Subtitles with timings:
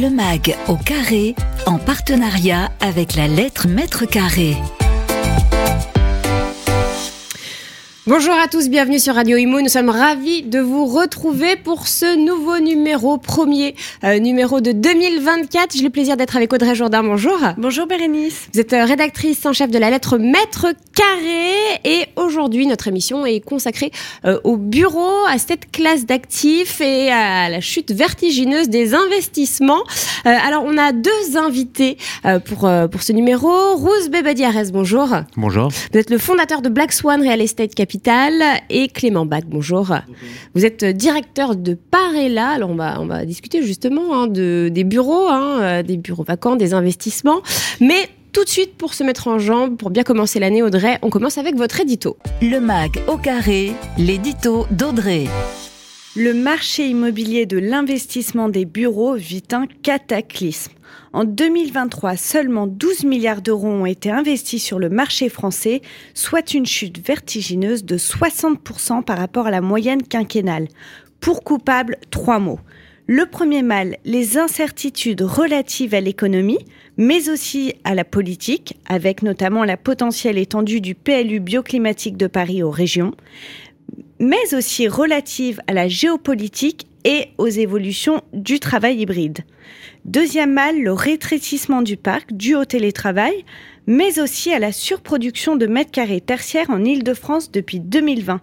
[0.00, 1.34] Le MAG au carré,
[1.66, 4.56] en partenariat avec la lettre mètre carré.
[8.08, 9.60] Bonjour à tous, bienvenue sur Radio Imo.
[9.60, 15.76] Nous sommes ravis de vous retrouver pour ce nouveau numéro, premier euh, numéro de 2024.
[15.76, 17.02] J'ai le plaisir d'être avec Audrey Jourdain.
[17.02, 17.38] Bonjour.
[17.58, 18.48] Bonjour Bérénice.
[18.54, 21.52] Vous êtes euh, rédactrice en chef de la lettre Maître Carré
[21.84, 23.92] et aujourd'hui notre émission est consacrée
[24.24, 29.84] euh, au bureau, à cette classe d'actifs et à la chute vertigineuse des investissements.
[30.24, 31.98] alors on a deux invités
[32.46, 33.50] pour, pour ce numéro.
[33.76, 35.08] Rose Bebadiarès, bonjour.
[35.36, 35.68] Bonjour.
[35.92, 37.97] Vous êtes le fondateur de Black Swan Real Estate Capital
[38.70, 39.44] et Clément Bach.
[39.46, 39.94] Bonjour.
[40.54, 42.48] Vous êtes directeur de Parella.
[42.48, 46.24] Alors on va, on va discuter justement hein, de, des bureaux, hein, euh, des bureaux
[46.24, 47.40] vacants, des investissements.
[47.80, 51.10] Mais tout de suite, pour se mettre en jambe, pour bien commencer l'année, Audrey, on
[51.10, 52.16] commence avec votre édito.
[52.42, 55.24] Le MAG au carré, l'édito d'Audrey.
[56.20, 60.72] Le marché immobilier de l'investissement des bureaux vit un cataclysme.
[61.12, 65.80] En 2023, seulement 12 milliards d'euros ont été investis sur le marché français,
[66.14, 70.66] soit une chute vertigineuse de 60% par rapport à la moyenne quinquennale.
[71.20, 72.58] Pour coupable, trois mots.
[73.06, 76.58] Le premier mal, les incertitudes relatives à l'économie,
[76.98, 82.62] mais aussi à la politique, avec notamment la potentielle étendue du PLU bioclimatique de Paris
[82.62, 83.14] aux régions,
[84.20, 89.38] mais aussi relatives à la géopolitique et aux évolutions du travail hybride.
[90.04, 93.44] Deuxième mal, le rétrécissement du parc dû au télétravail,
[93.86, 98.40] mais aussi à la surproduction de mètres carrés tertiaires en Île-de-France depuis 2020.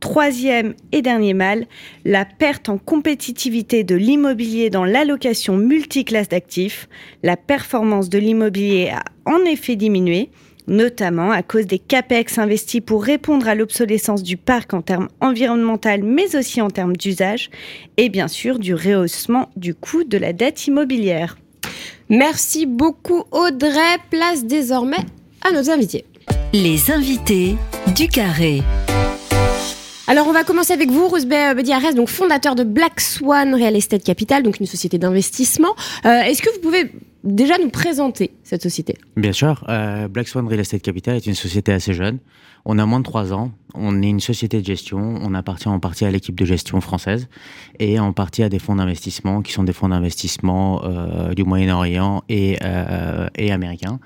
[0.00, 1.66] Troisième et dernier mal,
[2.04, 6.88] la perte en compétitivité de l'immobilier dans l'allocation multiclasse d'actifs.
[7.22, 10.30] La performance de l'immobilier a en effet diminué,
[10.66, 16.02] notamment à cause des CAPEX investis pour répondre à l'obsolescence du parc en termes environnementaux,
[16.02, 17.50] mais aussi en termes d'usage,
[17.96, 21.36] et bien sûr du rehaussement du coût de la dette immobilière.
[22.08, 23.98] Merci beaucoup Audrey.
[24.10, 25.04] Place désormais
[25.42, 26.04] à nos invités.
[26.52, 27.56] Les invités
[27.94, 28.62] du carré.
[30.08, 34.04] Alors, on va commencer avec vous, Rose Bediarès, donc fondateur de Black Swan Real Estate
[34.04, 35.74] Capital, donc une société d'investissement.
[36.04, 36.92] Euh, est-ce que vous pouvez
[37.26, 39.64] déjà nous présenter cette société Bien sûr.
[39.68, 42.18] Euh, Black Swan Real Estate Capital est une société assez jeune.
[42.64, 43.52] On a moins de trois ans.
[43.74, 44.98] On est une société de gestion.
[45.22, 47.28] On appartient en partie à l'équipe de gestion française
[47.78, 52.22] et en partie à des fonds d'investissement qui sont des fonds d'investissement euh, du Moyen-Orient
[52.28, 52.58] et,
[53.36, 54.00] et américains.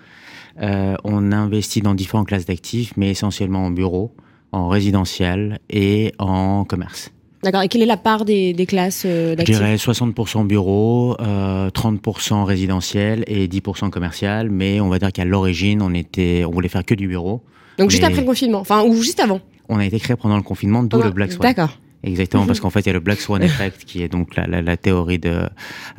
[0.60, 4.14] on investit dans différentes classes d'actifs, mais essentiellement en bureaux
[4.52, 7.12] en résidentiel et en commerce.
[7.42, 7.62] D'accord.
[7.62, 13.24] Et quelle est la part des, classes euh, Je dirais 60% bureau, euh, 30% résidentiel
[13.26, 14.50] et 10% commercial.
[14.50, 17.42] Mais on va dire qu'à l'origine, on était, on voulait faire que du bureau.
[17.78, 19.40] Donc juste après le confinement, enfin ou juste avant.
[19.70, 21.48] On a été créé pendant le confinement, d'où le Black Swan.
[21.48, 21.78] D'accord.
[22.02, 24.46] Exactement, parce qu'en fait, il y a le Black Swan Effect, qui est donc la,
[24.46, 25.42] la, la théorie de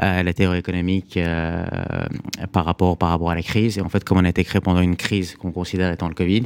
[0.01, 1.63] euh, la théorie économique euh,
[2.51, 3.77] par rapport par rapport à la crise.
[3.77, 6.15] Et en fait, comme on a été créé pendant une crise qu'on considère étant le
[6.15, 6.43] Covid,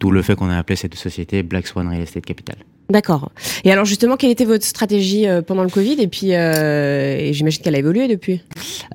[0.00, 2.56] d'où le fait qu'on a appelé cette société Black Swan Real Estate Capital.
[2.90, 3.30] D'accord.
[3.64, 6.00] Et alors justement, quelle était votre stratégie euh, pendant le Covid?
[6.00, 8.40] Et puis, euh, j'imagine qu'elle a évolué depuis.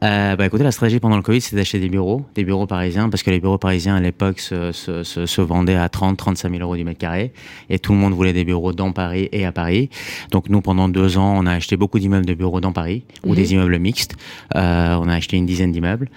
[0.04, 3.08] Euh, bah écoutez, la stratégie pendant le Covid, c'est d'acheter des bureaux, des bureaux parisiens,
[3.10, 6.50] parce que les bureaux parisiens à l'époque se, se, se, se, vendaient à 30, 35
[6.50, 7.34] 000 euros du mètre carré,
[7.70, 9.92] et tout le monde voulait des bureaux dans Paris et à Paris.
[10.32, 13.30] Donc nous, pendant deux ans, on a acheté beaucoup d'immeubles de bureaux dans Paris ou
[13.30, 13.36] Mhm.
[13.36, 14.16] des immeubles mixtes.
[14.56, 16.10] Euh, on a acheté une dizaine d'immeubles,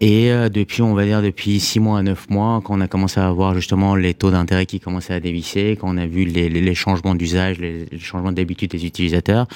[0.00, 2.88] et euh, depuis, on va dire depuis six mois à neuf mois, quand on a
[2.88, 6.24] commencé à voir justement les taux d'intérêt qui commençaient à dévisser, quand on a vu
[6.24, 9.46] les, les, les changements d'usage, les, les changements d'habitude des utilisateurs,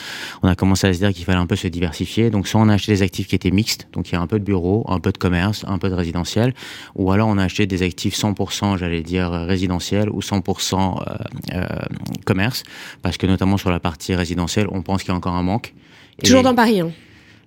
[0.43, 2.31] on a commencé à se dire qu'il fallait un peu se diversifier.
[2.31, 4.27] Donc soit on a acheté des actifs qui étaient mixtes, donc il y a un
[4.27, 6.55] peu de bureau, un peu de commerce, un peu de résidentiel,
[6.95, 11.15] ou alors on a acheté des actifs 100%, j'allais dire résidentiel ou 100% euh,
[11.55, 11.67] euh,
[12.25, 12.63] commerce,
[13.03, 15.73] parce que notamment sur la partie résidentielle, on pense qu'il y a encore un manque.
[16.23, 16.81] Toujours Et- dans Paris.
[16.83, 16.91] Hein.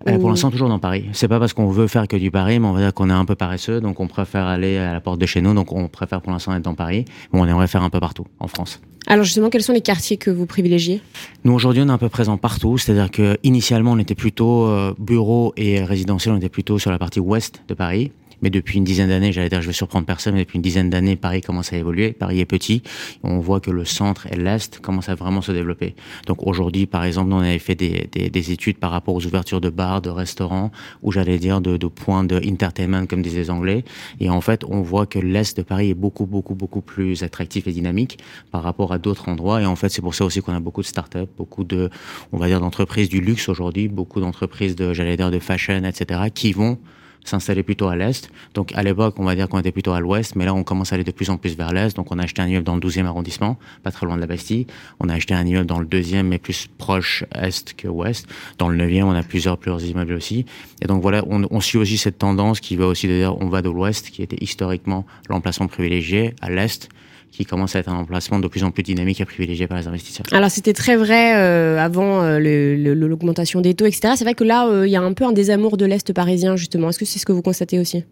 [0.07, 1.05] euh, Ou- pour l'instant, toujours dans Paris.
[1.13, 3.13] C'est pas parce qu'on veut faire que du Paris, mais on va dire qu'on est
[3.13, 5.87] un peu paresseux, donc on préfère aller à la porte de chez nous, donc on
[5.87, 8.81] préfère pour l'instant être dans Paris, mais on aimerait faire un peu partout en France.
[9.05, 11.01] Alors justement, quels sont les quartiers que vous privilégiez?
[11.43, 14.93] Nous aujourd'hui, on est un peu présent partout, c'est-à-dire que initialement, on était plutôt euh,
[14.97, 18.11] bureau et résidentiel, on était plutôt sur la partie ouest de Paris.
[18.41, 20.89] Mais depuis une dizaine d'années, j'allais dire, je vais surprendre personne, mais depuis une dizaine
[20.89, 22.13] d'années, Paris commence à évoluer.
[22.13, 22.83] Paris est petit.
[23.23, 25.95] On voit que le centre et l'est commencent à vraiment se développer.
[26.25, 29.25] Donc aujourd'hui, par exemple, nous, on avait fait des, des, des études par rapport aux
[29.25, 33.49] ouvertures de bars, de restaurants, ou j'allais dire de, points de entertainment, comme disaient les
[33.49, 33.83] Anglais.
[34.19, 37.67] Et en fait, on voit que l'est de Paris est beaucoup, beaucoup, beaucoup plus attractif
[37.67, 38.19] et dynamique
[38.51, 39.61] par rapport à d'autres endroits.
[39.61, 41.89] Et en fait, c'est pour ça aussi qu'on a beaucoup de startups, beaucoup de,
[42.31, 46.21] on va dire, d'entreprises du luxe aujourd'hui, beaucoup d'entreprises de, j'allais dire, de fashion, etc.,
[46.33, 46.77] qui vont
[47.23, 48.29] s'installer plutôt à l'est.
[48.53, 50.91] Donc à l'époque, on va dire qu'on était plutôt à l'ouest, mais là on commence
[50.91, 51.95] à aller de plus en plus vers l'est.
[51.95, 54.27] Donc on a acheté un immeuble dans le 12e arrondissement, pas très loin de la
[54.27, 54.67] Bastille.
[54.99, 58.27] On a acheté un immeuble dans le deuxième, mais plus proche est que ouest.
[58.57, 60.45] Dans le 9e, on a plusieurs plusieurs immeubles aussi.
[60.81, 63.61] Et donc voilà, on, on suit aussi cette tendance qui va aussi dire on va
[63.61, 66.89] de l'ouest, qui était historiquement l'emplacement privilégié, à l'est
[67.31, 69.87] qui commence à être un emplacement de plus en plus dynamique et privilégié par les
[69.87, 70.25] investisseurs.
[70.31, 74.13] Alors c'était très vrai euh, avant euh, l'augmentation des taux, etc.
[74.15, 76.55] C'est vrai que là, euh, il y a un peu un désamour de l'Est parisien,
[76.55, 76.89] justement.
[76.89, 78.03] Est-ce que c'est ce que vous constatez aussi?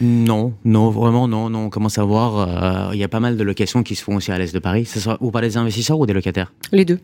[0.00, 1.66] Non, non, vraiment non, non.
[1.66, 4.32] On commence à voir, il y a pas mal de locations qui se font aussi
[4.32, 4.86] à l'est de Paris.
[4.86, 6.98] Ce sera ou par des investisseurs ou des locataires Les deux.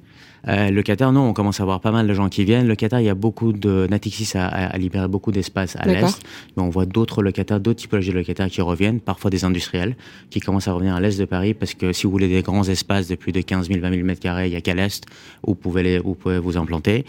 [0.48, 2.66] Euh, le Qatar, non, on commence à voir pas mal de gens qui viennent.
[2.66, 3.86] Le Qatar, il y a beaucoup de.
[3.90, 6.20] Natixis a, a, libéré beaucoup d'espace à l'est,
[6.56, 9.96] mais on voit d'autres locataires, d'autres typologies de locataires qui reviennent, parfois des industriels,
[10.30, 12.64] qui commencent à revenir à l'est de Paris parce que si vous voulez des grands
[12.64, 15.04] espaces de plus de 15 000, 20 000 mètres carrés, il y a qu'à l'est
[15.46, 17.04] où vous pouvez, les, où vous pouvez vous implanter.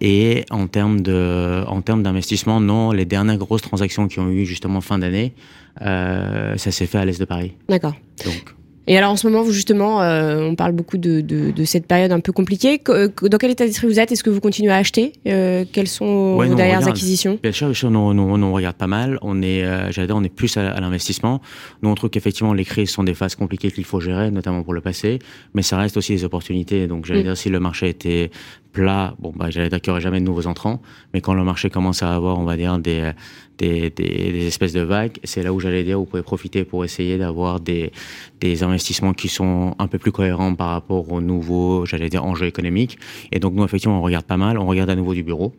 [0.00, 4.44] Et en termes de, en termes d'investissement, non, les dernières grosses transactions qui ont eu
[4.44, 5.34] justement fin d'année,
[5.80, 7.52] euh, ça s'est fait à l'est de Paris.
[7.68, 7.94] D'accord.
[8.24, 8.54] Donc.
[8.86, 11.86] Et alors en ce moment, vous justement, euh, on parle beaucoup de, de, de, cette
[11.86, 12.80] période un peu compliquée.
[12.84, 14.10] Dans quel état d'esprit vous êtes?
[14.10, 15.12] Est-ce que vous continuez à acheter?
[15.26, 17.38] Euh, Quelles sont vos dernières acquisitions?
[17.42, 19.18] Bien sûr, bien sûr, nous, on regarde pas mal.
[19.22, 21.40] On est, euh, j'allais dire, on est plus à, l'investissement.
[21.82, 24.74] Nous, on trouve qu'effectivement, les crises sont des phases compliquées qu'il faut gérer, notamment pour
[24.74, 25.20] le passé,
[25.54, 26.88] mais ça reste aussi des opportunités.
[26.88, 27.24] Donc, j'allais mm.
[27.24, 28.30] dire, si le marché était
[28.72, 30.80] plat, bon, bah, j'allais dire qu'il n'y aurait jamais de nouveaux entrants,
[31.12, 33.12] mais quand le marché commence à avoir, on va dire, des,
[33.58, 37.18] des, des, espèces de vagues, c'est là où j'allais dire, vous pouvez profiter pour essayer
[37.18, 37.92] d'avoir des,
[38.40, 42.46] des investissements qui sont un peu plus cohérents par rapport aux nouveaux, j'allais dire, enjeux
[42.46, 42.98] économiques.
[43.30, 45.52] Et donc, nous, effectivement, on regarde pas mal, on regarde à nouveau du bureau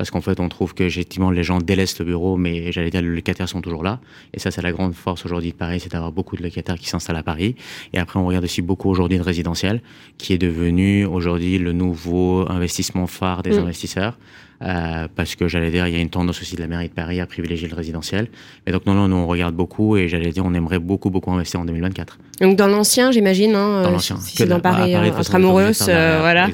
[0.00, 3.02] parce qu'en fait, on trouve que effectivement les gens délaissent le bureau, mais j'allais dire
[3.02, 4.00] les locataires sont toujours là.
[4.32, 6.88] Et ça, c'est la grande force aujourd'hui de Paris, c'est d'avoir beaucoup de locataires qui
[6.88, 7.54] s'installent à Paris.
[7.92, 9.82] Et après, on regarde aussi beaucoup aujourd'hui de résidentiel,
[10.16, 13.62] qui est devenu aujourd'hui le nouveau investissement phare des mmh.
[13.62, 14.16] investisseurs.
[14.62, 16.92] Euh, parce que j'allais dire, il y a une tendance aussi de la mairie de
[16.94, 18.28] Paris à privilégier le résidentiel.
[18.66, 21.30] Et donc, non, non, nous, on regarde beaucoup et j'allais dire, on aimerait beaucoup, beaucoup
[21.30, 22.18] investir en 2024.
[22.42, 24.18] Donc, dans l'ancien, j'imagine, hein, dans l'ancien.
[24.20, 26.48] Si c'est dans Paris, Paris euh, voilà.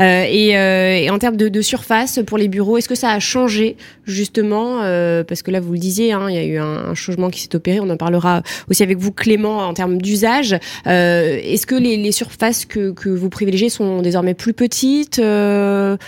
[0.00, 3.10] Euh, et, euh, et, en termes de, de, surface pour les bureaux, est-ce que ça
[3.10, 6.58] a changé, justement euh, Parce que là, vous le disiez, hein, il y a eu
[6.58, 7.80] un, un changement qui s'est opéré.
[7.80, 10.58] On en parlera aussi avec vous, Clément, en termes d'usage.
[10.84, 15.98] est-ce que les, les, surfaces que, que vous privilégiez sont désormais plus petites Comment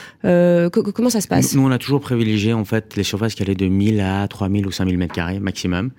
[1.11, 1.38] ça se passe?
[1.55, 4.67] Nous, on a toujours privilégié en fait les surfaces qui allaient de 1000 à 3000
[4.67, 5.91] ou 5000 mètres carrés maximum.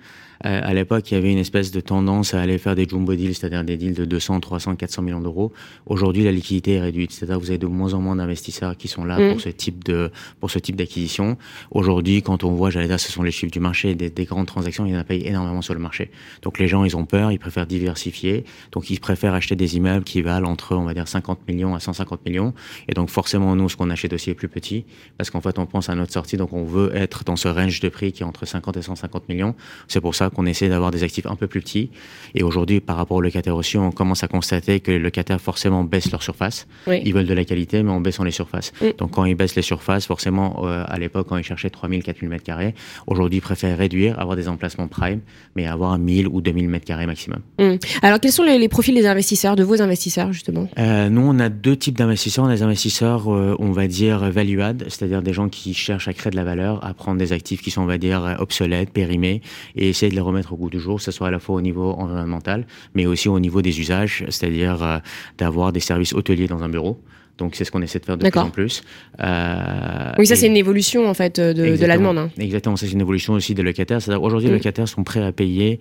[0.46, 3.14] Euh, à l'époque, il y avait une espèce de tendance à aller faire des jumbo
[3.14, 5.52] deals, c'est-à-dire des deals de 200, 300, 400 millions d'euros.
[5.86, 8.88] Aujourd'hui, la liquidité est réduite, c'est-à-dire que vous avez de moins en moins d'investisseurs qui
[8.88, 9.32] sont là mm.
[9.32, 10.10] pour ce type de
[10.40, 11.36] pour ce type d'acquisition.
[11.70, 14.46] Aujourd'hui, quand on voit, j'allais dire, ce sont les chiffres du marché, des, des grandes
[14.46, 16.10] transactions, il y en a pas énormément sur le marché.
[16.42, 20.04] Donc les gens, ils ont peur, ils préfèrent diversifier, donc ils préfèrent acheter des immeubles
[20.04, 22.54] qui valent entre, on va dire, 50 millions à 150 millions.
[22.88, 24.86] Et donc forcément, nous, ce qu'on achète aussi est plus petit,
[25.18, 27.80] parce qu'en fait, on pense à notre sortie, donc on veut être dans ce range
[27.80, 29.54] de prix qui est entre 50 et 150 millions.
[29.86, 31.90] C'est pour ça qu'on essaie d'avoir des actifs un peu plus petits.
[32.34, 35.84] Et aujourd'hui, par rapport aux locataires aussi, on commence à constater que les locataires forcément
[35.84, 36.66] baissent leur surface.
[36.86, 38.72] Ils veulent de la qualité, mais en baissant les surfaces.
[38.98, 42.28] Donc quand ils baissent les surfaces, forcément, euh, à l'époque, quand ils cherchaient 3000, 4000
[42.28, 42.74] mètres carrés,
[43.06, 45.20] aujourd'hui, ils préfèrent réduire, avoir des emplacements prime,
[45.56, 47.40] mais avoir 1000 ou 2000 mètres carrés maximum.
[47.58, 47.76] Mm.
[48.02, 50.68] Alors, quels sont les, profils des investisseurs, de vos investisseurs, justement?
[50.78, 52.44] Euh, Nous, on a deux types d'investisseurs.
[52.44, 56.12] On a des investisseurs, euh, on va dire, value-add, c'est-à-dire des gens qui cherchent à
[56.12, 59.42] créer de la valeur, à prendre des actifs qui sont, on va dire, obsolètes, périmés,
[59.76, 61.56] et essayer de les remettre au goût du jour, que ce soit à la fois
[61.56, 64.98] au niveau environnemental, mais aussi au niveau des usages, c'est-à-dire euh,
[65.38, 67.00] d'avoir des services hôteliers dans un bureau.
[67.38, 68.82] Donc c'est ce qu'on essaie de faire de plus en plus.
[69.20, 72.18] Euh, oui, ça c'est une évolution en fait de, la demande.
[72.18, 72.30] Hein.
[72.38, 74.00] Exactement, ça c'est une évolution aussi des locataires.
[74.20, 74.58] Aujourd'hui, les mm.
[74.58, 75.80] locataires sont prêts à payer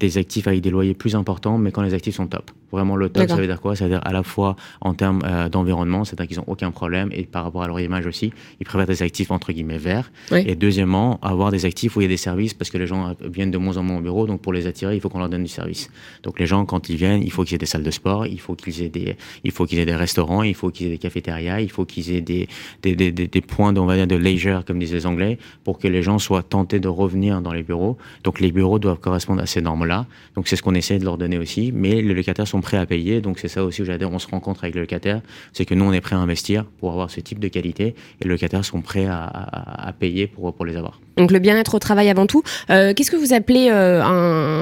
[0.00, 2.50] des actifs avec des loyers plus importants, mais quand les actifs sont top.
[2.72, 3.76] Vraiment, le top, ça veut dire quoi?
[3.76, 7.08] Ça veut dire à la fois en termes euh, d'environnement, c'est-à-dire qu'ils n'ont aucun problème,
[7.12, 10.10] et par rapport à leur image aussi, ils préfèrent des actifs entre guillemets verts.
[10.32, 13.14] Et deuxièmement, avoir des actifs où il y a des services, parce que les gens
[13.22, 15.28] viennent de moins en moins au bureau, donc pour les attirer, il faut qu'on leur
[15.28, 15.88] donne du service.
[16.24, 18.40] Donc les gens, quand ils viennent, il faut qu'ils aient des salles de sport, il
[18.40, 20.98] faut qu'ils aient des, il faut qu'ils aient des restaurants, il faut qu'ils aient des
[20.98, 22.48] cafétérias, il faut qu'ils aient des,
[22.82, 25.86] des, des, des, points, on va dire, de leisure, comme disent les Anglais, pour que
[25.86, 27.96] les gens soient tentés de revenir dans les bureaux.
[28.24, 30.06] Donc les bureaux doivent correspondre à ces normes-là.
[30.36, 32.86] Donc c'est ce qu'on essaie de leur donner aussi, mais les locataires sont prêts à
[32.86, 35.20] payer, donc c'est ça aussi où j'adore, on se rencontre avec le locataire,
[35.52, 38.24] c'est que nous, on est prêt à investir pour avoir ce type de qualité et
[38.24, 41.00] les locataires sont prêts à, à, payer pour, pour les avoir.
[41.16, 42.42] Donc le bien-être au travail avant tout.
[42.70, 44.53] Euh, Qu'est-ce que vous appelez euh, un,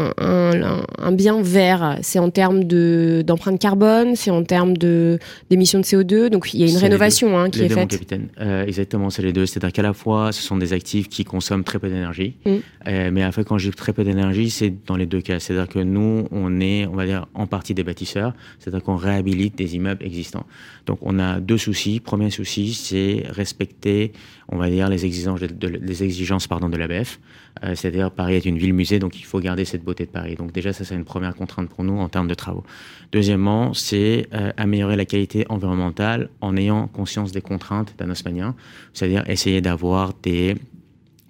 [1.02, 6.52] un, bien vert C'est en termes d'empreinte carbone, c'est en termes d'émissions de, CO2, donc
[6.54, 7.90] il y a une rénovation hein, qui les est deux, faite.
[7.90, 8.28] capitaine.
[8.40, 9.46] Euh, exactement, c'est les deux.
[9.46, 12.50] C'est-à-dire qu'à la fois, ce sont des actifs qui consomment très peu d'énergie, mm.
[12.88, 15.40] euh, mais après, quand j'ai très peu d'énergie, c'est dans les deux cas.
[15.40, 19.56] C'est-à-dire que nous, on est, on va dire, en partie des bâtisseurs, c'est-à-dire qu'on réhabilite
[19.56, 20.46] des immeubles existants.
[20.86, 22.00] Donc, on a deux soucis.
[22.00, 24.12] Premier souci, c'est respecter,
[24.48, 27.18] on va dire, les exigences, de, les exigences pardon, de l'ABF.
[27.64, 30.34] Euh, C'est-à-dire Paris est une ville-musée, donc il faut garder cette beauté de Paris.
[30.34, 32.64] Donc déjà, ça c'est une première contrainte pour nous en termes de travaux.
[33.12, 38.54] Deuxièmement, c'est euh, améliorer la qualité environnementale en ayant conscience des contraintes d'un haussmannien,
[38.92, 40.56] c'est-à-dire essayer d'avoir des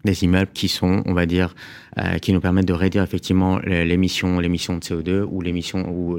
[0.05, 1.55] des immeubles qui sont, on va dire,
[1.97, 6.19] euh, qui nous permettent de réduire effectivement l'émission, de CO2 ou l'émission ou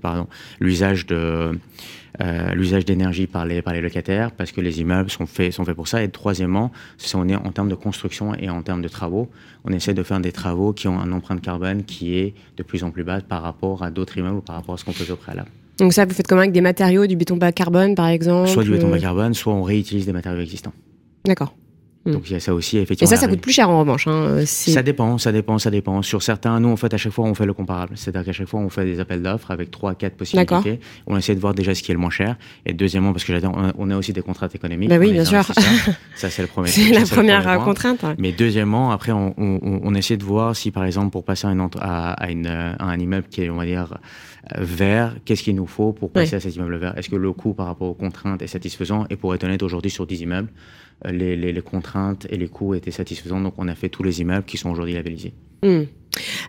[0.00, 0.28] pardon,
[0.60, 1.58] l'usage de
[2.20, 5.64] euh, l'usage d'énergie par les par les locataires, parce que les immeubles sont faits sont
[5.64, 6.02] faits pour ça.
[6.02, 9.28] Et troisièmement, c'est on est en termes de construction et en termes de travaux,
[9.64, 12.84] on essaie de faire des travaux qui ont un empreinte carbone qui est de plus
[12.84, 15.12] en plus basse par rapport à d'autres immeubles ou par rapport à ce qu'on faisait
[15.12, 15.50] au préalable.
[15.78, 18.64] Donc ça, vous faites comment avec des matériaux, du béton bas carbone par exemple Soit
[18.64, 20.72] du béton bas carbone, soit on réutilise des matériaux existants.
[21.24, 21.54] D'accord.
[22.06, 22.12] Mm.
[22.12, 23.12] Donc il y a ça aussi effectivement.
[23.12, 24.06] Et ça, ça coûte plus cher en revanche.
[24.06, 24.44] Hein.
[24.46, 26.02] Ça dépend, ça dépend, ça dépend.
[26.02, 28.48] Sur certains, nous en fait à chaque fois on fait le comparable, c'est-à-dire qu'à chaque
[28.48, 30.80] fois on fait des appels d'offres avec trois, quatre possibilités.
[31.06, 32.36] On essaie de voir déjà ce qui est le moins cher.
[32.64, 34.88] Et deuxièmement, parce que j'adore, on a aussi des contraintes économiques.
[34.88, 35.44] Bah oui, bien sûr.
[36.16, 36.68] Ça c'est le premier.
[36.68, 38.04] c'est la première contrainte.
[38.18, 41.50] Mais deuxièmement, après on, on, on, essaie de voir si par exemple pour passer à,
[41.50, 43.98] une, à, à, une, à un immeuble qui est on va dire
[44.54, 46.96] vert, qu'est-ce qu'il nous faut pour passer à cet immeuble vert?
[46.96, 49.06] Est-ce que le coût par rapport aux contraintes est satisfaisant?
[49.10, 50.48] Et pour être honnête, aujourd'hui sur 10 immeubles,
[51.04, 51.95] euh, les, les, les, contraintes
[52.28, 53.40] et les coûts étaient satisfaisants.
[53.40, 55.34] Donc on a fait tous les immeubles qui sont aujourd'hui labellisés.
[55.62, 55.82] Mmh.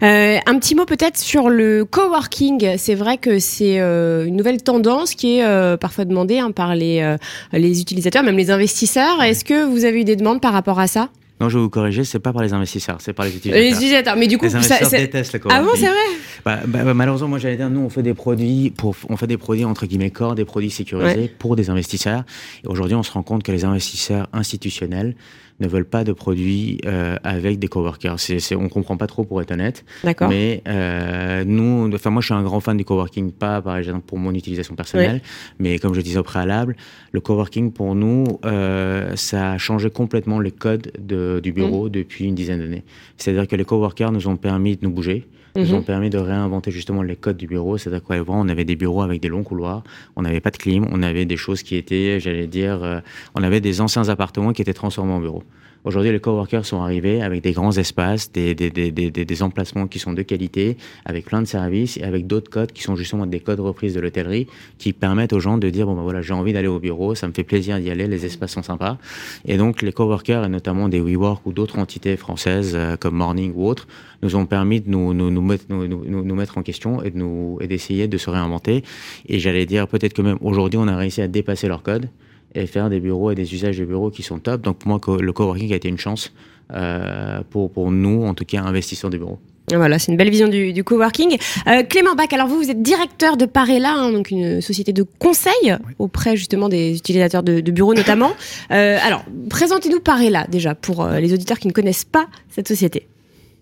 [0.03, 2.77] Euh, un petit mot peut-être sur le coworking.
[2.77, 6.75] C'est vrai que c'est euh, une nouvelle tendance qui est euh, parfois demandée hein, par
[6.75, 7.15] les,
[7.53, 9.21] les utilisateurs, même les investisseurs.
[9.21, 11.09] Est-ce que vous avez eu des demandes par rapport à ça?
[11.39, 13.63] Non, je vais vous corriger, c'est pas par les investisseurs, c'est par les utilisateurs.
[13.63, 15.95] Les utilisateurs, mais du coup, les investisseurs ça, détestent le Ah bon, c'est vrai
[16.43, 19.27] bah, bah, bah, Malheureusement, moi j'allais dire, nous on fait des produits, pour, on fait
[19.27, 21.33] des produits entre guillemets corps, des produits sécurisés ouais.
[21.37, 22.23] pour des investisseurs.
[22.63, 25.15] Et aujourd'hui, on se rend compte que les investisseurs institutionnels
[25.59, 28.19] ne veulent pas de produits euh, avec des coworkers.
[28.19, 29.85] C'est, c'est, on comprend pas trop pour être honnête.
[30.03, 30.29] D'accord.
[30.29, 34.01] Mais euh, nous, enfin moi je suis un grand fan du coworking, pas par exemple
[34.05, 35.21] pour mon utilisation personnelle, ouais.
[35.59, 36.75] mais comme je disais au préalable,
[37.11, 41.89] le coworking pour nous, euh, ça a changé complètement les codes de, du bureau mmh.
[41.89, 42.83] depuis une dizaine d'années.
[43.17, 46.71] C'est-à-dire que les coworkers nous ont permis de nous bouger nous ont permis de réinventer
[46.71, 47.77] justement les codes du bureau.
[47.77, 49.83] C'est-à-dire qu'avant, on avait des bureaux avec des longs couloirs,
[50.15, 52.99] on n'avait pas de clim, on avait des choses qui étaient, j'allais dire, euh,
[53.35, 55.43] on avait des anciens appartements qui étaient transformés en bureaux.
[55.87, 59.99] Aujourd'hui, les coworkers sont arrivés avec des grands espaces, des, des, des, des, emplacements qui
[59.99, 60.75] sont de qualité,
[61.05, 64.01] avec plein de services et avec d'autres codes qui sont justement des codes reprises de
[64.01, 64.47] l'hôtellerie
[64.79, 67.25] qui permettent aux gens de dire bon ben voilà j'ai envie d'aller au bureau, ça
[67.29, 68.97] me fait plaisir d'y aller, les espaces sont sympas.
[69.45, 73.53] Et donc les coworkers et notamment des WeWork ou d'autres entités françaises euh, comme Morning
[73.55, 73.87] ou autres
[74.23, 78.09] nous ont permis de nous, nous, nous, mettre, nous, mettre en question et de d'essayer
[78.09, 78.83] de se réinventer.
[79.29, 82.09] Et j'allais dire peut-être que même aujourd'hui on a réussi à dépasser leur code
[82.55, 84.61] et faire des bureaux et des usages de bureaux qui sont top.
[84.61, 86.33] Donc pour moi, le coworking a été une chance
[86.73, 89.39] euh, pour, pour nous, en tout cas, investisseurs de bureaux.
[89.75, 91.37] Voilà, c'est une belle vision du, du coworking.
[91.67, 95.03] Euh, Clément Bach, alors vous, vous êtes directeur de Parella, hein, donc une société de
[95.03, 95.93] conseil oui.
[95.99, 98.31] auprès justement des utilisateurs de, de bureaux notamment.
[98.71, 103.07] Euh, alors, présentez-nous Parella déjà pour euh, les auditeurs qui ne connaissent pas cette société.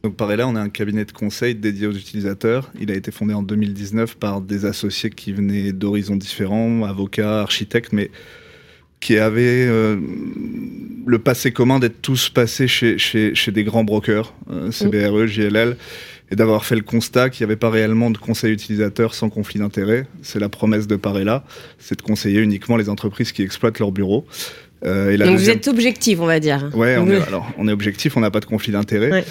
[0.04, 2.72] Donc Parella, on a un cabinet de conseil dédié aux utilisateurs.
[2.80, 7.94] Il a été fondé en 2019 par des associés qui venaient d'horizons différents, avocats, architectes,
[7.94, 8.10] mais
[9.05, 9.97] qui avaient euh,
[11.05, 15.77] le passé commun d'être tous passés chez, chez, chez des grands brokers, euh, CBRE, JLL,
[16.31, 19.59] et d'avoir fait le constat qu'il n'y avait pas réellement de conseil utilisateur sans conflit
[19.59, 20.07] d'intérêt.
[20.24, 21.43] C'est la promesse de Parella,
[21.77, 24.25] c'est de conseiller uniquement les entreprises qui exploitent leurs bureaux.
[24.83, 25.53] Euh, et la Donc deuxième...
[25.53, 26.71] vous êtes objectif, on va dire.
[26.74, 29.12] Ouais, on est, alors on est objectif, on n'a pas de conflit d'intérêt.
[29.12, 29.25] Ouais.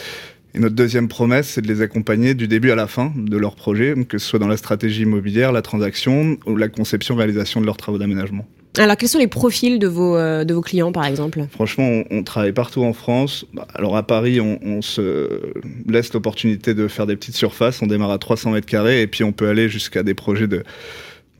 [0.54, 3.56] Et notre deuxième promesse, c'est de les accompagner du début à la fin de leur
[3.56, 7.76] projet, que ce soit dans la stratégie immobilière, la transaction ou la conception-réalisation de leurs
[7.76, 8.46] travaux d'aménagement.
[8.76, 11.46] Alors, quels sont les profils de vos, euh, de vos clients, par exemple?
[11.50, 13.46] Franchement, on, travaille partout en France.
[13.74, 15.52] Alors, à Paris, on, on se
[15.88, 17.82] laisse l'opportunité de faire des petites surfaces.
[17.82, 20.64] On démarre à 300 mètres carrés et puis on peut aller jusqu'à des projets de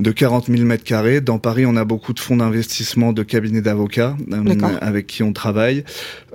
[0.01, 1.21] de 40 000 mètres carrés.
[1.21, 5.33] Dans Paris, on a beaucoup de fonds d'investissement, de cabinets d'avocats euh, avec qui on
[5.33, 5.85] travaille,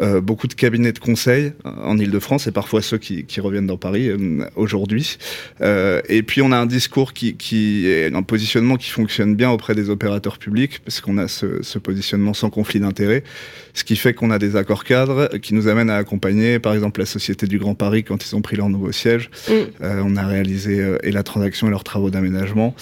[0.01, 3.67] euh, beaucoup de cabinets de conseil euh, en Ile-de-France et parfois ceux qui, qui, reviennent
[3.67, 5.17] dans Paris euh, aujourd'hui.
[5.61, 9.75] Et puis, on a un discours qui, qui est un positionnement qui fonctionne bien auprès
[9.75, 13.23] des opérateurs publics parce qu'on a ce, ce, positionnement sans conflit d'intérêt,
[13.73, 16.99] ce qui fait qu'on a des accords cadres qui nous amènent à accompagner, par exemple,
[16.99, 19.29] la Société du Grand Paris quand ils ont pris leur nouveau siège.
[19.49, 19.53] Mm.
[19.81, 22.75] on a réalisé et la transaction et leurs travaux d'aménagement.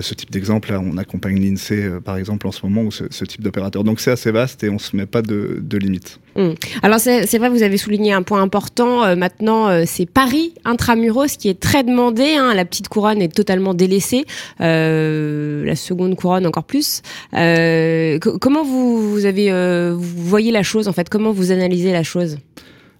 [0.00, 3.24] ce type d'exemple, on accompagne l'INSEE, euh, par exemple, en ce moment, ou ce, ce
[3.24, 3.84] type d'opérateur.
[3.84, 6.20] Donc c'est assez vaste et on ne se met pas de, de limites.
[6.36, 6.50] Mmh.
[6.82, 9.04] Alors c'est vrai, vous avez souligné un point important.
[9.04, 12.34] Euh, maintenant, euh, c'est Paris intramuros qui est très demandé.
[12.36, 12.54] Hein.
[12.54, 14.24] La petite couronne est totalement délaissée.
[14.60, 17.02] Euh, la seconde couronne encore plus.
[17.32, 19.50] Comment vous, vous avez,
[19.92, 21.08] vous voyez la chose en fait?
[21.08, 22.38] Comment vous analysez la chose?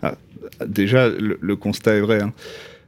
[0.02, 0.14] Ah,
[0.66, 2.22] Déjà, le, le, constat est vrai.
[2.22, 2.32] Hein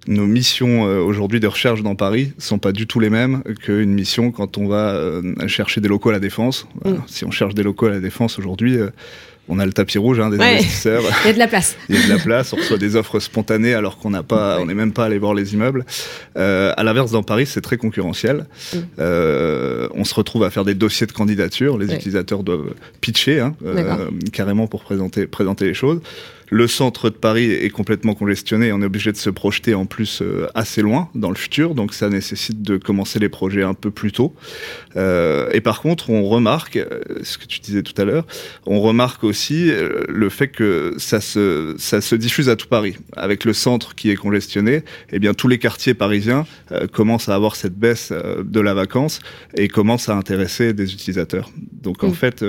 [0.07, 3.93] nos missions euh, aujourd'hui de recherche dans Paris sont pas du tout les mêmes qu'une
[3.93, 6.67] mission quand on va euh, chercher des locaux à la défense.
[6.83, 6.99] Voilà.
[6.99, 7.05] Mmh.
[7.07, 8.91] Si on cherche des locaux à la défense aujourd'hui, euh,
[9.51, 11.03] on a le tapis rouge hein, des investisseurs.
[11.25, 11.77] Il y a de la place.
[11.89, 12.53] Il y a de la place.
[12.53, 15.35] On reçoit des offres spontanées alors qu'on n'a pas, on n'est même pas allé voir
[15.35, 15.85] les immeubles.
[16.37, 18.47] Euh, à l'inverse, dans Paris, c'est très concurrentiel.
[18.73, 18.79] Mm.
[19.01, 21.79] Euh, on se retrouve à faire des dossiers de candidature.
[21.79, 26.01] Les utilisateurs doivent pitcher hein, euh, carrément pour présenter, présenter les choses.
[26.51, 28.73] Le centre de Paris est complètement congestionné.
[28.73, 31.95] On est obligé de se projeter en plus euh, assez loin dans le futur, donc
[31.95, 34.35] ça nécessite de commencer les projets un peu plus tôt.
[34.97, 38.27] Euh, et par contre, on remarque, euh, ce que tu disais tout à l'heure,
[38.67, 39.71] on remarque aussi
[40.09, 42.97] le fait que ça se, ça se diffuse à tout Paris.
[43.17, 46.47] Avec le centre qui est congestionné, eh bien tous les quartiers parisiens
[46.93, 49.21] commencent à avoir cette baisse de la vacance
[49.55, 51.51] et commencent à intéresser des utilisateurs.
[51.83, 52.15] Donc en mm.
[52.15, 52.45] fait,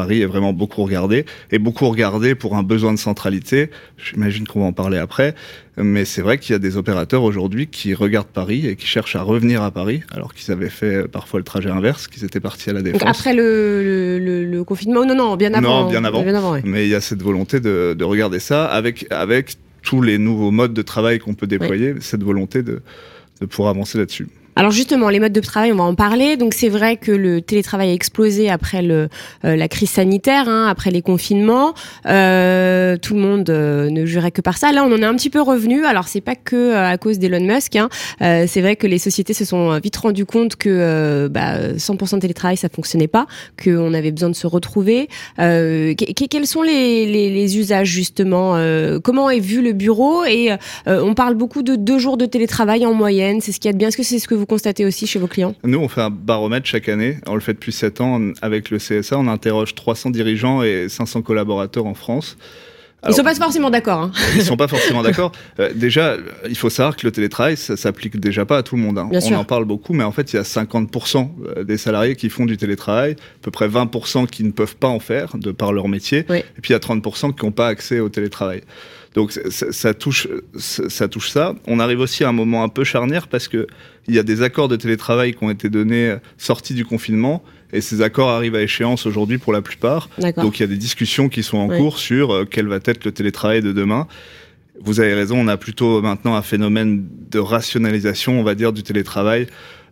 [0.00, 3.68] Paris est vraiment beaucoup regardé, et beaucoup regardé pour un besoin de centralité.
[3.98, 5.34] J'imagine qu'on va en parler après,
[5.76, 9.14] mais c'est vrai qu'il y a des opérateurs aujourd'hui qui regardent Paris et qui cherchent
[9.14, 12.70] à revenir à Paris, alors qu'ils avaient fait parfois le trajet inverse, qu'ils étaient partis
[12.70, 13.02] à la défense.
[13.04, 15.82] après le, confinement, non, non, bien avant.
[15.82, 16.58] Non, bien avant.
[16.64, 20.72] Mais il y a cette volonté de, regarder ça avec, avec tous les nouveaux modes
[20.72, 22.80] de travail qu'on peut déployer, cette volonté de,
[23.42, 24.28] de pouvoir avancer là-dessus.
[24.56, 26.36] Alors justement, les modes de travail, on va en parler.
[26.36, 29.08] Donc c'est vrai que le télétravail a explosé après le,
[29.44, 31.72] euh, la crise sanitaire, hein, après les confinements.
[32.06, 34.72] Euh, tout le monde euh, ne jurait que par ça.
[34.72, 35.84] Là, on en est un petit peu revenu.
[35.84, 37.76] Alors c'est pas que à cause d'Elon Musk.
[37.76, 37.88] Hein.
[38.20, 42.56] c'est vrai que les sociétés se sont vite rendues compte que bah, 100% de télétravail,
[42.56, 43.26] ça fonctionnait pas,
[43.62, 45.08] qu'on avait besoin de se retrouver.
[45.36, 48.58] quels sont les, les, les usages justement
[49.02, 50.24] Comment est vu le bureau?
[50.24, 50.50] Et
[50.86, 53.40] on parle beaucoup de deux jours de télétravail en moyenne.
[53.40, 53.88] C'est ce qu'il y a de bien.
[53.88, 55.54] Est-ce que c'est ce que vous constatez aussi chez vos clients?
[55.62, 57.18] Nous, on fait un baromètre chaque année.
[57.26, 59.18] On le fait depuis 7 ans avec le CSA.
[59.18, 62.36] On interroge 300 dirigeants et 500 collaborateurs en France.
[63.02, 64.00] Ils ils sont pas forcément d'accord.
[64.00, 64.12] Hein.
[64.34, 65.32] Ils sont pas forcément d'accord.
[65.58, 66.16] Euh, déjà,
[66.48, 68.98] il faut savoir que le télétravail, ça s'applique déjà pas à tout le monde.
[68.98, 69.08] Hein.
[69.12, 72.28] On en parle beaucoup, mais en fait, il y a 50% euh, des salariés qui
[72.28, 75.72] font du télétravail, à peu près 20% qui ne peuvent pas en faire de par
[75.72, 78.62] leur métier, et puis il y a 30% qui n'ont pas accès au télétravail.
[79.14, 81.54] Donc ça, touche, ça touche ça.
[81.66, 83.66] On arrive aussi à un moment un peu charnière parce que
[84.06, 87.80] il y a des accords de télétravail qui ont été donnés sortis du confinement et
[87.80, 90.08] ces accords arrivent à échéance aujourd'hui pour la plupart.
[90.36, 93.04] Donc il y a des discussions qui sont en cours sur euh, quel va être
[93.04, 94.06] le télétravail de demain.
[94.80, 98.82] Vous avez raison, on a plutôt maintenant un phénomène de rationalisation, on va dire, du
[98.82, 99.46] télétravail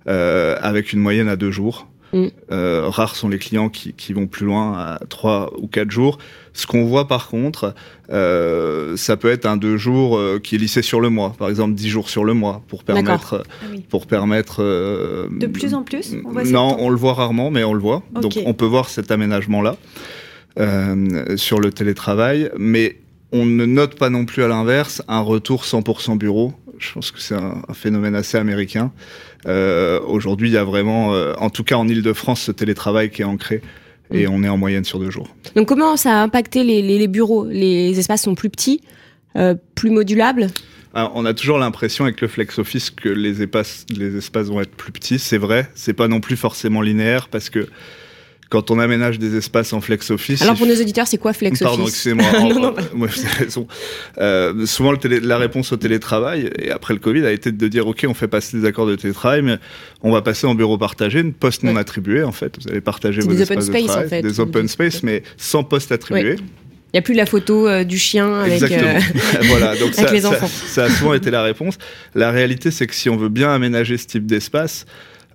[0.06, 1.88] euh, avec une moyenne à deux jours.
[2.12, 2.26] Mm.
[2.50, 6.18] Euh, rares sont les clients qui, qui, vont plus loin à trois ou quatre jours.
[6.54, 7.74] Ce qu'on voit par contre,
[8.10, 11.48] euh, ça peut être un deux jours euh, qui est lissé sur le mois, par
[11.48, 14.62] exemple dix jours sur le mois, pour permettre, ah pour permettre.
[14.62, 16.16] Euh, de plus en plus.
[16.24, 18.02] On voit non, on le voit rarement, mais on le voit.
[18.20, 19.76] Donc on peut voir cet aménagement là
[20.58, 22.96] euh, sur le télétravail, mais
[23.32, 26.54] on ne note pas non plus à l'inverse un retour 100% bureau.
[26.78, 28.92] Je pense que c'est un, phénomène assez américain.
[29.46, 33.22] Euh, Aujourd'hui, il y a vraiment, euh, en tout cas en Ile-de-France, ce télétravail qui
[33.22, 33.62] est ancré.
[34.10, 34.30] Et mm.
[34.30, 35.28] on est en moyenne sur deux jours.
[35.54, 37.46] Donc comment ça a impacté les, les, les bureaux?
[37.46, 38.80] Les espaces sont plus petits,
[39.36, 40.48] euh, plus modulables?
[40.94, 44.60] Alors, on a toujours l'impression avec le flex office que les espaces, les espaces vont
[44.60, 45.18] être plus petits.
[45.18, 47.68] C'est vrai, c'est pas non plus forcément linéaire parce que
[48.48, 50.40] quand on aménage des espaces en flex office.
[50.42, 52.74] Alors pour nos auditeurs, c'est quoi flex office Pardon, excusez-moi.
[52.94, 53.08] moi,
[53.38, 53.66] raison.
[54.18, 57.68] Euh, souvent, le télé, la réponse au télétravail et après le Covid a été de
[57.68, 59.58] dire ok, on fait passer des accords de télétravail, mais
[60.02, 62.56] on va passer en bureau partagé, une poste non attribué en fait.
[62.62, 65.22] Vous allez partager vos des espaces open de space, en fait, des open space, mais
[65.36, 66.36] sans poste attribué.
[66.94, 68.98] Il n'y a plus la photo euh, du chien avec, euh,
[69.42, 70.48] voilà, donc avec les enfants.
[70.48, 71.76] Ça, ça, a souvent été la réponse.
[72.14, 74.86] La réalité, c'est que si on veut bien aménager ce type d'espace,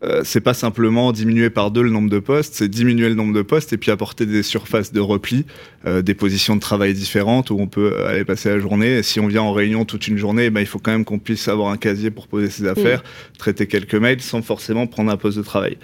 [0.03, 3.33] euh, c'est pas simplement diminuer par deux le nombre de postes, c'est diminuer le nombre
[3.33, 5.45] de postes et puis apporter des surfaces de repli,
[5.85, 8.97] euh, des positions de travail différentes où on peut aller passer la journée.
[8.97, 11.19] Et si on vient en réunion toute une journée, ben, il faut quand même qu'on
[11.19, 13.03] puisse avoir un casier pour poser ses affaires,
[13.37, 15.77] traiter quelques mails sans forcément prendre un poste de travail.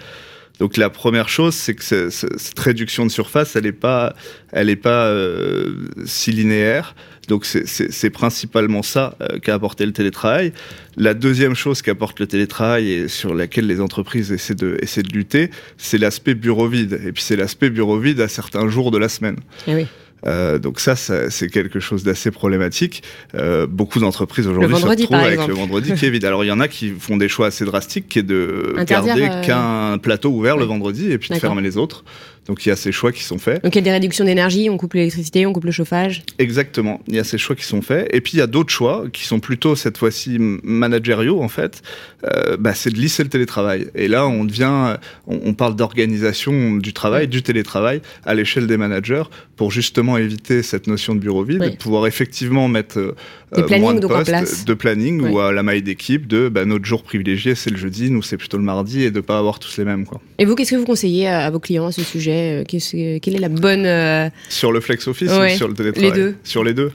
[0.60, 4.14] Donc la première chose, c'est que cette réduction de surface, elle n'est pas,
[4.52, 6.94] elle est pas euh, si linéaire.
[7.28, 10.52] Donc c'est principalement ça euh, qu'a apporté le télétravail.
[10.96, 15.12] La deuxième chose qu'apporte le télétravail et sur laquelle les entreprises essaient de, essaient de
[15.12, 17.00] lutter, c'est l'aspect bureau vide.
[17.06, 19.36] Et puis c'est l'aspect bureau vide à certains jours de la semaine.
[19.66, 19.86] Eh oui.
[20.26, 23.02] Euh, donc ça, ça c'est quelque chose d'assez problématique.
[23.34, 26.24] Euh, beaucoup d'entreprises aujourd'hui se retrouvent avec le vendredi qui est vide.
[26.24, 29.28] Alors il y en a qui font des choix assez drastiques, qui est de garder
[29.30, 32.04] euh, qu'un plateau ouvert le vendredi et puis de fermer les autres.
[32.46, 33.62] Donc il y a ces choix qui sont faits.
[33.62, 36.22] Donc il y a des réductions d'énergie, on coupe l'électricité, on coupe le chauffage.
[36.38, 38.08] Exactement, il y a ces choix qui sont faits.
[38.12, 41.82] Et puis il y a d'autres choix qui sont plutôt cette fois-ci managériaux en fait.
[42.24, 43.88] Euh, bah, c'est de lisser le télétravail.
[43.94, 49.24] Et là on devient, on, parle d'organisation du travail, du télétravail à l'échelle des managers
[49.56, 51.68] pour justement vraiment éviter cette notion de bureau vide, Oui.
[51.72, 53.14] et pouvoir effectivement mettre euh,
[53.56, 57.02] euh, moins de postes, de planning ou à la maille d'équipe de bah, notre jour
[57.02, 59.84] privilégié c'est le jeudi, nous c'est plutôt le mardi et de pas avoir tous les
[59.84, 60.20] mêmes quoi.
[60.38, 63.34] Et vous, qu'est-ce que vous conseillez à, à vos clients à ce sujet Euh, Quelle
[63.34, 65.54] est la bonne euh, Sur le flex office Ouais.
[65.54, 66.34] ou sur le télétravail Les deux.
[66.44, 66.90] Sur les deux.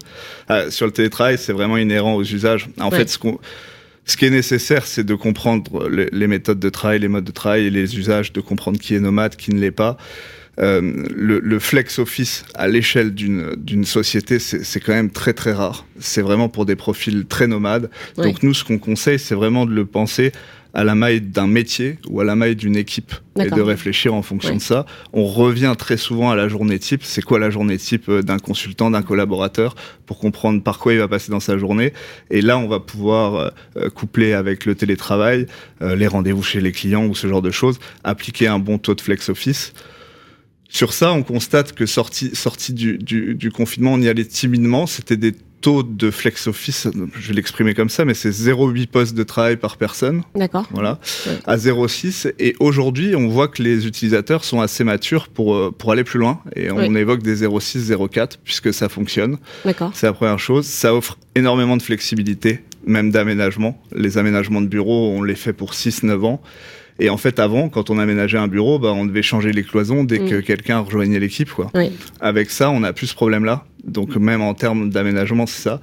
[0.49, 2.67] Ah, sur le télétravail, c'est vraiment inhérent aux usages.
[2.79, 2.97] En Ouais.
[2.97, 3.39] fait, ce, qu'on-
[4.05, 7.31] ce qui est nécessaire, c'est de comprendre les, les méthodes de travail, les modes de
[7.31, 9.97] travail et les usages, de comprendre qui est nomade, qui ne l'est pas.
[10.59, 15.85] Euh, le, le flex office à l'échelle d'une société, c'est quand même très très rare.
[15.99, 17.89] C'est vraiment pour des profils très nomades.
[18.17, 20.31] Donc nous, ce qu'on conseille, c'est vraiment de le penser
[20.73, 24.21] à la maille d'un métier ou à la maille d'une équipe et de réfléchir en
[24.21, 24.57] fonction Ouais.
[24.57, 24.85] de ça.
[25.13, 27.01] On revient très souvent à la journée type.
[27.03, 30.99] C'est quoi la journée type euh, d'un consultant, d'un collaborateur pour comprendre par quoi il
[30.99, 31.93] va passer dans sa journée.
[32.29, 35.45] Et là, on va pouvoir euh, euh, coupler avec le télétravail,
[35.81, 38.95] euh, les rendez-vous chez les clients ou ce genre de choses, appliquer un bon taux
[38.95, 39.71] de flex office.
[40.69, 44.87] Sur ça, on constate que sorti, sorti du, du, du confinement, on y allait timidement.
[44.87, 46.87] C'était des taux de flex office,
[47.19, 50.21] je vais l'exprimer comme ça, mais c'est 0,8 postes de travail par personne.
[50.35, 50.67] D'accord.
[50.71, 51.33] Voilà, Ouais.
[51.47, 52.31] à 0,6.
[52.37, 56.19] Et aujourd'hui, on voit que les utilisateurs sont assez matures pour, euh, pour aller plus
[56.19, 56.39] loin.
[56.55, 59.37] Et on évoque des 0,6, 0,4, puisque ça fonctionne.
[59.63, 59.89] D'accord.
[59.95, 60.65] C'est la première chose.
[60.67, 63.81] Ça offre énormément de flexibilité, même d'aménagement.
[63.95, 66.41] Les aménagements de bureaux, on les fait pour 6-9 ans.
[66.99, 70.03] Et en fait, avant, quand on aménageait un bureau, bah, on devait changer les cloisons
[70.05, 70.29] dès Mm.
[70.29, 71.51] que quelqu'un rejoignait l'équipe.
[71.51, 71.69] quoi.
[71.75, 71.91] Oui.
[72.21, 73.65] Avec ça, on n'a plus ce problème-là.
[73.83, 75.81] Donc même en termes d'aménagement, c'est ça.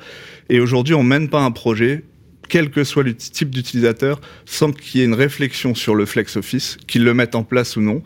[0.49, 2.03] Et aujourd'hui, on mène pas un projet,
[2.49, 6.37] quel que soit le type d'utilisateur, sans qu'il y ait une réflexion sur le flex
[6.37, 8.03] office, qu'ils le mettent en place ou non.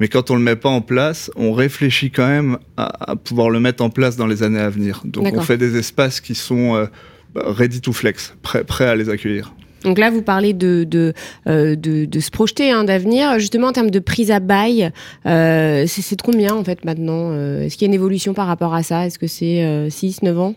[0.00, 3.50] Mais quand on le met pas en place, on réfléchit quand même à, à pouvoir
[3.50, 5.00] le mettre en place dans les années à venir.
[5.04, 6.86] Donc on fait des espaces qui sont euh,
[7.34, 9.52] bah, ready to flex, prêts, prêts à les accueillir.
[9.84, 11.12] Donc là, vous parlez de, de,
[11.46, 13.38] euh, de, de se projeter hein, d'avenir.
[13.38, 14.90] Justement, en termes de prise à bail,
[15.26, 18.46] euh, c'est de combien en fait maintenant Euh, Est-ce qu'il y a une évolution par
[18.46, 19.06] rapport à ça?
[19.06, 20.54] Est-ce que c'est euh, 6, 9 ans?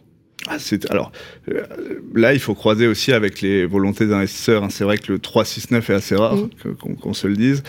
[0.49, 0.57] Ah,
[0.89, 1.11] alors
[1.49, 1.61] euh,
[2.15, 4.63] là, il faut croiser aussi avec les volontés des investisseurs.
[4.63, 4.69] hein.
[4.71, 6.35] C'est vrai que le 369 est assez rare,
[6.81, 7.61] qu'on qu'on se le dise.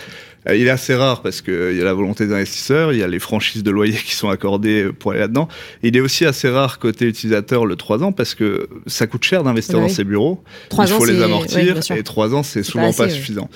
[0.47, 3.03] Euh, il est assez rare parce qu'il y a la volonté des investisseurs, il y
[3.03, 5.47] a les franchises de loyer qui sont accordées pour aller là-dedans.
[5.83, 9.43] Il est aussi assez rare côté utilisateur le 3 ans parce que ça coûte cher
[9.43, 10.43] d'investir Bah dans ces bureaux.
[10.69, 13.49] Trois il ans, faut les amortir et 3 ans, c'est souvent pas assez, suffisant.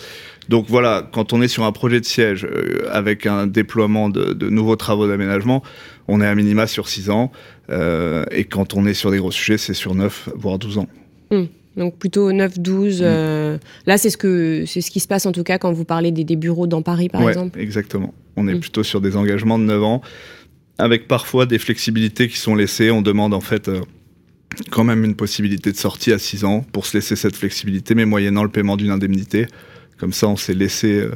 [0.49, 4.33] Donc voilà, quand on est sur un projet de siège euh, avec un déploiement de,
[4.33, 5.61] de nouveaux travaux d'aménagement,
[6.07, 7.31] on est à minima sur 6 ans.
[7.69, 10.87] euh, et quand on est sur des gros sujets, c'est sur 9, voire 12 ans.
[11.77, 13.01] Donc plutôt 9, 12.
[13.01, 13.03] Mm.
[13.05, 15.85] euh, Là, c'est ce, que, c'est ce qui se passe en tout cas quand vous
[15.85, 17.59] parlez des, des bureaux dans Paris, par ouais, exemple.
[17.59, 18.13] exactement.
[18.35, 18.59] On est Mm.
[18.59, 20.01] plutôt sur des engagements de 9 ans,
[20.77, 22.91] avec parfois des flexibilités qui sont laissées.
[22.91, 23.81] On demande en fait euh,
[24.71, 28.05] quand même une possibilité de sortie à 6 ans pour se laisser cette flexibilité, mais
[28.05, 29.47] moyennant le paiement d'une indemnité.
[29.97, 31.11] Comme ça, on s'est laissé euh,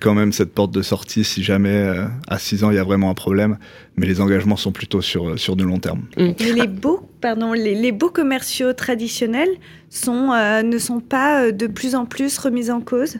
[0.00, 2.84] quand même cette porte de sortie si jamais euh, à 6 ans il y a
[2.84, 3.58] vraiment un problème.
[3.96, 6.02] Mais les engagements sont plutôt sur, euh, sur du long terme.
[6.16, 9.48] Mais les beaux, pardon, les, les beaux commerciaux traditionnels
[9.90, 13.16] sont, euh, ne sont pas euh, de plus en plus remis en cause?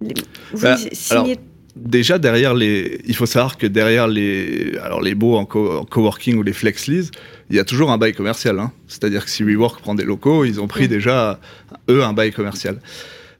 [0.00, 0.14] Les-
[0.52, 1.38] Vous Bah, signez
[1.76, 5.84] Déjà derrière les, il faut savoir que derrière les, alors les beaux en, co- en
[5.84, 7.10] coworking ou les flex lease,
[7.50, 8.60] il y a toujours un bail commercial.
[8.60, 8.70] Hein.
[8.86, 10.88] C'est-à-dire que si WeWork prend des locaux, ils ont pris Mm.
[10.88, 11.40] déjà
[11.90, 12.78] eux un bail commercial.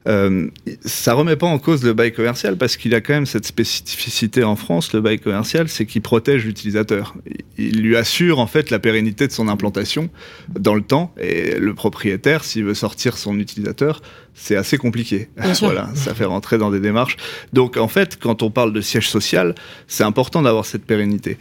[0.07, 0.47] Euh,
[0.85, 4.43] ça remet pas en cause le bail commercial parce qu'il a quand même cette spécificité
[4.43, 4.93] en France.
[4.93, 7.15] Le bail commercial, c'est qu'il protège l'utilisateur.
[7.57, 10.09] Il- lui assure en fait la pérennité de son implantation
[10.49, 11.13] dans le temps.
[11.19, 14.01] Et le propriétaire, s'il veut sortir son utilisateur,
[14.33, 15.29] c'est assez compliqué.
[15.61, 17.17] Voilà, ça fait rentrer dans des démarches.
[17.53, 19.55] Donc en fait, quand on parle de siège social,
[19.87, 21.37] c'est important d'avoir cette pérennité.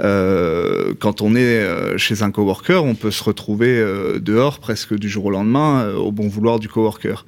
[0.00, 4.94] Euh, quand on est euh, chez un coworker, on peut se retrouver euh, dehors presque
[4.94, 7.24] du jour au lendemain au bon vouloir du coworker.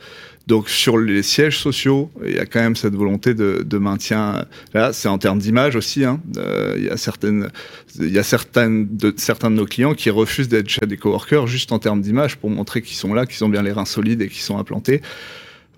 [0.47, 4.45] Donc sur les sièges sociaux, il y a quand même cette volonté de, de maintien.
[4.75, 6.05] Là, c'est en termes d'image aussi.
[6.05, 6.21] Hein.
[6.37, 7.49] Euh, il y a certaines,
[7.99, 11.71] il y a certaines certains de nos clients qui refusent d'être chez des coworkers juste
[11.73, 14.29] en termes d'image pour montrer qu'ils sont là, qu'ils ont bien les reins solides et
[14.29, 15.01] qu'ils sont implantés.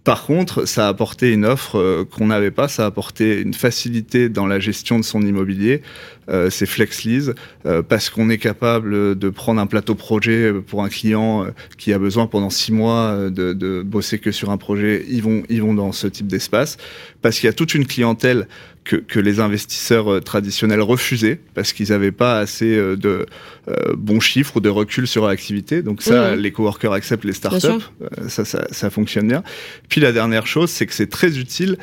[0.04, 3.54] Par contre, ça a apporté une offre euh, qu'on n'avait pas, ça a apporté une
[3.54, 5.80] facilité dans la gestion de son immobilier,
[6.28, 10.90] euh, c'est FlexLease, euh, parce qu'on est capable de prendre un plateau projet pour un
[10.90, 14.58] client euh, qui a besoin pendant six mois euh, de, de bosser que sur un
[14.58, 16.76] projet, ils vont, ils vont dans ce type d'espace,
[17.22, 18.46] parce qu'il y a toute une clientèle
[18.84, 23.26] que, que les investisseurs euh, traditionnels refusaient, parce qu'ils n'avaient pas assez euh, de
[23.68, 25.80] euh, bons chiffres ou de recul sur l'activité.
[25.82, 26.40] Donc ça, Mhm.
[26.40, 29.42] les coworkers acceptent les startups, euh, ça, ça, ça fonctionne bien.
[29.88, 31.78] Puis la dernière chose, c'est que c'est très utile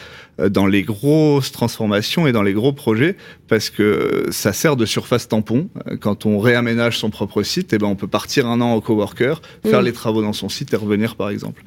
[0.50, 3.16] dans les grosses transformations et dans les gros projets
[3.52, 5.70] parce que ça sert de surface tampon.
[6.00, 9.42] Quand on réaménage son propre site, eh ben on peut partir un an au coworker,
[9.68, 9.86] faire Mm.
[9.86, 11.62] les travaux dans son site et revenir par exemple.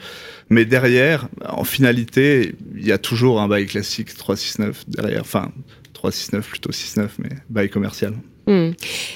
[0.48, 5.52] Mais derrière, en finalité, il y a toujours un bail classique 369 derrière, enfin
[5.92, 8.14] 369 plutôt 69 mais bail commercial.
[8.46, 8.70] Hmm.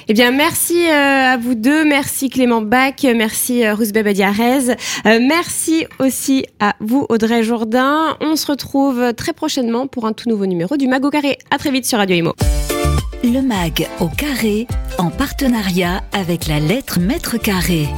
[0.07, 1.85] Eh bien, merci euh, à vous deux.
[1.85, 3.03] Merci Clément Bach.
[3.03, 4.71] Merci euh, Badiarez.
[5.05, 8.17] Euh, merci aussi à vous, Audrey Jourdain.
[8.21, 11.37] On se retrouve très prochainement pour un tout nouveau numéro du Mag au Carré.
[11.51, 12.33] À très vite sur Radio Imo.
[13.23, 14.65] Le MAG au carré,
[14.97, 17.89] en partenariat avec la lettre Mètre Carré.